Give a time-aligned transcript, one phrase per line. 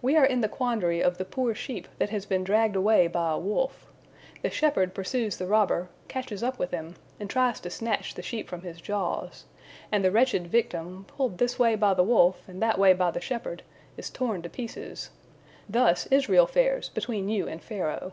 [0.00, 3.32] We are in the quandary of the poor sheep that has been dragged away by
[3.32, 3.88] a wolf.
[4.42, 8.48] The shepherd pursues the robber, catches up with him, and tries to snatch the sheep
[8.48, 9.46] from his jaws,
[9.90, 13.20] and the wretched victim, pulled this way by the wolf and that way by the
[13.20, 13.64] shepherd,
[13.96, 15.10] is torn to pieces.
[15.68, 18.12] Thus Israel fares between you and Pharaoh."